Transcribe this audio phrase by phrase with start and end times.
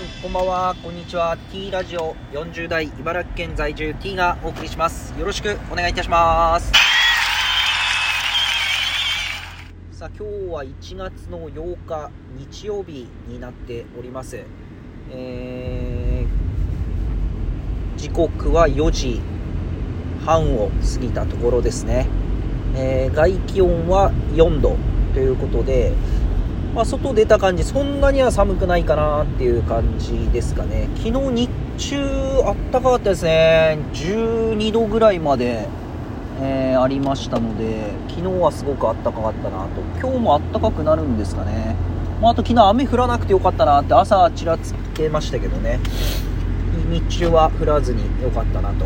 [0.00, 0.74] んこんばんは。
[0.82, 1.36] こんにちは。
[1.52, 5.12] T ラジオ40代茨城県在住 T がお送りします。
[5.18, 6.72] よろしくお願いいたします。
[9.92, 14.42] さあ今日は1月の8日日曜日になっております。
[15.10, 19.20] えー、時刻は4時
[20.24, 22.06] 半を過ぎたところですね、
[22.74, 24.76] えー、外気温は4度
[25.12, 25.92] ということで
[26.74, 30.88] まあ、外出た感じ、そんなには寒くないかなっていう感じですかね。
[30.98, 31.98] 昨日日中
[32.44, 33.78] あったかかったですね。
[33.92, 35.66] 12度ぐらいまで、
[36.40, 39.80] えー、ありましたので、昨日はすごくあったかかったなと。
[40.00, 41.74] 今日もあったかくなるんですかね。
[42.22, 45.80] まあ、あと昨日雨降らなくてよかったなって朝ちらつけましたけどね。
[46.88, 48.84] 日中は降らずによかったなと。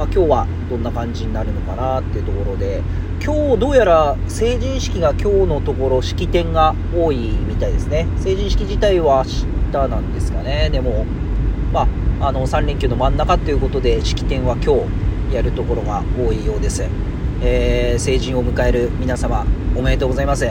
[0.00, 2.80] まあ、今日はどんな感じになるのかなっていうところで、
[3.22, 8.06] 今日どうやら成人式が今日のところ式典が多いみたいですね。
[8.16, 10.70] 成人式自体は明日なんですかね。
[10.72, 11.04] でも、
[11.70, 11.86] ま
[12.18, 14.74] あ、あの3連休の真ん中ということで式典は今
[15.28, 16.82] 日やるところが多いようです。
[17.42, 19.44] えー、成人を迎える皆様
[19.76, 20.46] おめでとうございます。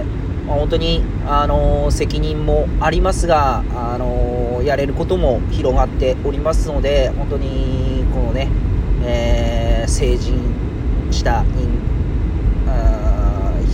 [0.45, 8.47] まあ、本当に、あのー、責任もありますが、あのー、やれることも広がっておりますので、本当にこのね、
[9.03, 10.35] え成人
[11.11, 11.79] した人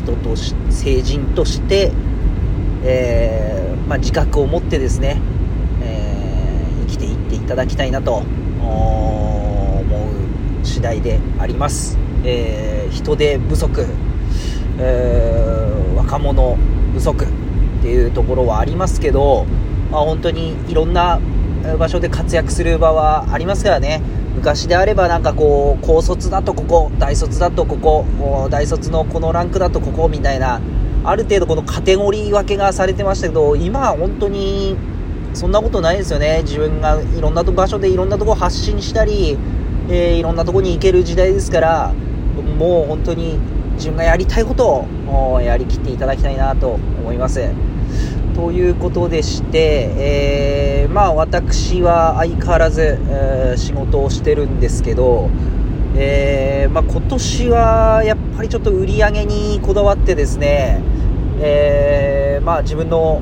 [0.05, 1.91] 人とし成人として、
[2.83, 5.19] えー、まあ、自覚を持ってですね、
[5.81, 8.17] えー、生きていっていただきたいなと
[8.61, 10.09] 思
[10.61, 13.87] う次第であります、えー、人手不足、
[14.79, 16.55] え若者
[16.93, 17.27] 不足っ
[17.81, 19.45] ていうところはありますけど、
[19.91, 21.19] まあ、本当にいろんな
[21.79, 24.01] 場所で活躍する場はありますからね。
[24.36, 30.61] 昔であればなんかこう高卒だとここ大卒だとここ大卒のこのランクだとここみたいな
[31.03, 34.75] ある程度このカテゴリー分けがされてましたけど今は本当に
[35.33, 39.38] そんなことないですよね自分がいろんな場所でいろんなとこ発信したり、
[39.90, 41.94] えー、いろんなとこに行ける時代ですから
[42.57, 43.40] もう本当に
[43.75, 47.41] 自分がやりたいことをやりきっていただきたいなと思います。
[48.35, 55.29] ということでして、えー、まあ私は相変わらず、えー、仕事をしてるんですけど、
[55.96, 60.81] えー、まあ、今年はやっぱりちょっと売り上げにこだわってですね、
[61.40, 63.22] えまあ、自分の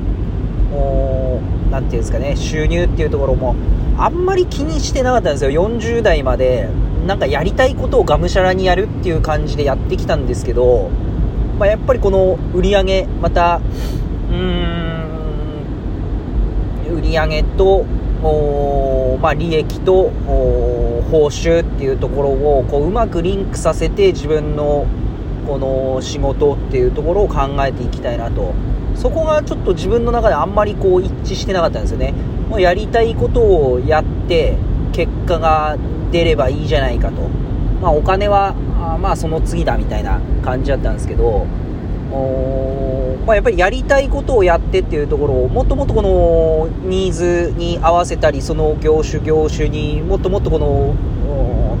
[1.70, 3.54] 何て言うんですかね収入っていうところも
[3.96, 5.50] あんまり気にしてなかったんですよ。
[5.50, 6.68] 40代まで
[7.06, 10.90] なんかやりたいことをがむしゃらにやるっていう感じでやってきたんですけど、
[11.58, 13.60] まあ、やっぱりこの売り上げまた
[14.30, 14.93] うーん
[17.04, 17.84] 売上げと、
[19.20, 20.10] まあ、利益と
[21.10, 24.86] 報酬っていうところをこううまくリンクさせて自分の
[25.46, 28.54] この仕事っていうところを考えていきたいなと。
[28.94, 32.14] そこがちょっと自分の中であんまりこう一致してなかったんですよね。
[32.48, 34.56] もうやりたいことをやって
[34.92, 35.76] 結果が
[36.12, 37.22] 出ればいいじゃないかと。
[37.82, 38.54] まあお金は
[39.02, 41.46] まあその次だみたいな感じだったんですけど
[43.26, 50.94] まあ、やっぱりやりたいことをやってっていうところをもっともっとこのニーズに合わせたりその業種業種にもっともっとこの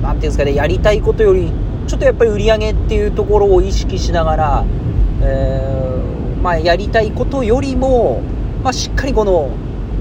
[0.00, 1.52] ていうんですかねやりたいことより
[1.86, 4.64] ちょっとやっぱり売り上げっていうところを意識しながら、
[5.22, 8.22] えー、まあ、やりたいことよりも、
[8.62, 9.50] まあ、しっかりこの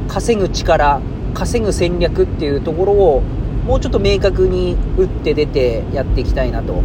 [0.08, 1.02] 稼ぐ力
[1.34, 3.22] 稼ぐ戦略っていうところを
[3.66, 6.82] もうちょっと明確に打って出てやっていきたいなと、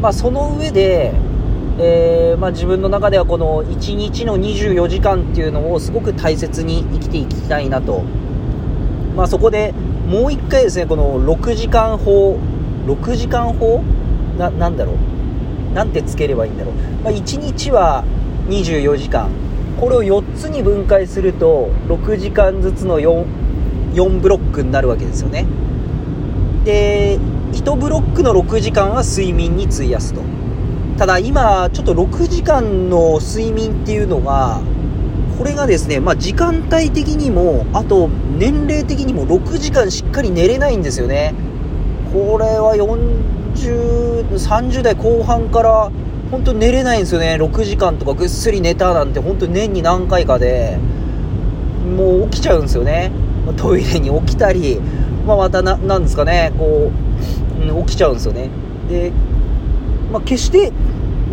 [0.00, 1.12] まあ、その上で
[1.80, 8.02] えー、まあ、自分の中ではこの1日の24時間っていうのをすごく大切に生きていきたいなと、
[9.14, 9.72] まあ、そこで
[10.06, 12.36] もう1回ですねこの6時間法
[12.86, 13.82] 6時間法？
[14.38, 14.94] ななんだろ
[15.70, 15.74] う？
[15.74, 16.74] なんてつければいいんだろう、
[17.04, 18.04] まあ、1日は
[18.48, 19.30] 24時間。
[19.78, 23.24] これを4つに分解すると6時間ずつの 4,
[23.92, 25.46] 4ブロックになるわけですよね。
[26.64, 27.18] で
[27.52, 30.37] 1ブロックの6時間は睡眠に費やすと。
[30.98, 34.60] ただ今、ちょっと6時間の睡眠っていうのが、
[35.38, 41.34] これがですね、まあ、時間帯的にも、あと年齢的にも6時間しっかり寝れないんですよね。
[42.12, 45.92] これは40、30代後半から、
[46.32, 47.36] 本当寝れないんですよね。
[47.40, 50.78] 6時間とかぐっすり寝たなんて、本当年に何回かで、
[51.96, 53.12] もう起きちゃうんですよね。
[53.56, 54.80] トイレに起きたり、
[55.24, 56.90] まあ、またな、なんですかね、こ
[57.60, 58.50] う、うん、起きちゃうんですよね。
[58.88, 59.12] で、
[60.12, 60.72] まあ、決して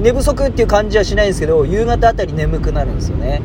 [0.01, 3.41] 寝不足っていう感じはしないんですけど夕方あたり眠くなるんですよね。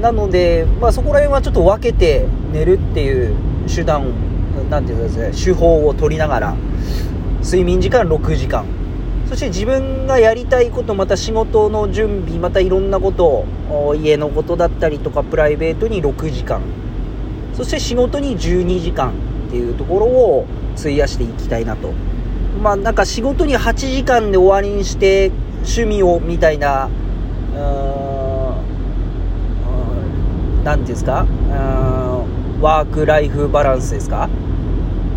[0.00, 3.34] なので、まあ、そこら辺はちょっと分けて寝るっていう
[3.68, 4.10] 手段
[4.70, 6.56] なんていうんですね手法を取りながら
[7.42, 8.64] 睡眠時間6時間。
[9.28, 16.62] そして自分がやりたいことまた仕事の準備またいろんなことを家のことだったりとかプライベートに6時間。
[17.54, 19.12] そして仕事に12時間
[19.48, 21.92] っていうところを費やしていきたいなと。
[22.60, 26.90] まあなんか仕事に8時間で終わりにして趣味をみたいな、
[27.54, 27.58] う
[30.60, 31.28] ん、なんていうんですか、うー
[32.58, 34.28] ん、ワークライフバランスですか？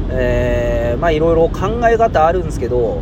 [0.09, 3.01] えー、まあいろいろ考え方あるんですけど、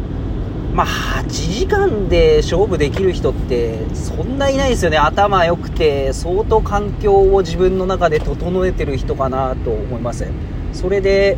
[0.74, 4.98] まあ8時間で勝負できる人ってそんないないですよね。
[4.98, 10.26] 頭良くて相当環境を自分の中で整えてる人かなと思います。
[10.74, 11.38] それで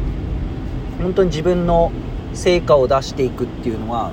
[1.02, 1.92] 本当に自分の
[2.34, 4.12] 成果を出していくっていうのは、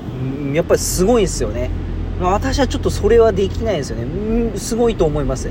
[0.52, 1.70] やっぱりすごいですよね。
[2.20, 4.58] 私はちょっとそれはできないですよね。
[4.58, 5.50] すごいと思います。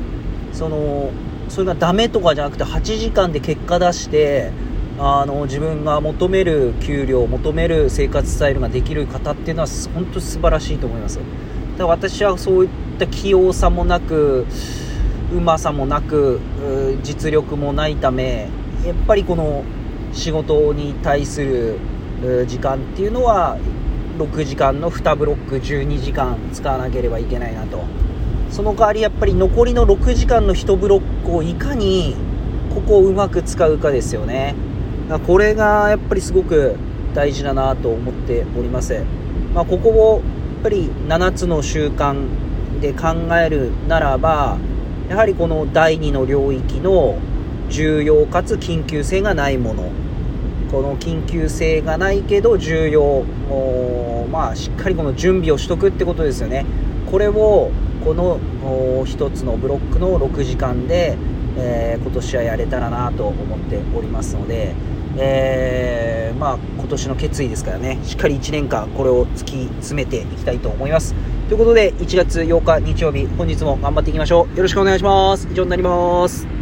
[0.53, 1.11] その、
[1.47, 4.51] それがダメとかじゃなくて8時間で結果出して、
[4.99, 11.17] あの、自分が求める給料、求める生活スタイルができる方っていうのは本当素晴らしいと思います。
[11.17, 11.25] だか
[11.77, 12.69] ら私はそういっ
[12.99, 14.45] た器用さもなく、
[15.33, 16.39] うまさもなく、
[17.01, 18.49] 実力もないため、
[18.85, 19.63] やっぱりこの
[20.11, 21.77] 仕事に対する
[22.47, 23.57] 時間っていうのは
[24.17, 27.83] 6時間の2ブロック12時間使わなければいけないなと。
[28.51, 32.15] その代わりやっぱり残りの6時間の1ブロックをいかに
[32.73, 34.55] ここをうまく使うかですよね。
[35.25, 36.75] これがやっぱりすごく
[37.15, 39.03] 大事だなと思っております、
[39.53, 40.23] まあ、ここをやっ
[40.63, 42.15] ぱり7つの習慣
[42.79, 44.57] で考えるならば
[45.09, 47.17] やはりこの第2の領域の
[47.69, 49.89] 重要かつ緊急性がないもの。
[50.71, 53.23] この緊急性がないけど重要
[54.31, 56.65] まあしっかりこの準備をしとくってことですよね。
[57.09, 57.71] これを
[58.05, 58.39] この
[59.05, 61.17] 1つのブロックの6時間で、
[61.57, 64.73] えー、今年はやれたらなと思っておりますので、
[65.17, 67.99] えー、まあ今年の決意ですからね。
[68.03, 71.15] しっかり1年間これを突き詰めていきたいと思います。
[71.47, 74.55] ということで1月8日日曜日本日も頑張っていきましょう。
[74.55, 75.47] よろしくお願いします。
[75.51, 76.58] 以上になります。